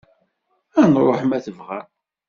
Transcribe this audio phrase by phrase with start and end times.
[0.81, 1.87] Ad nruḥ, ma tebɣam.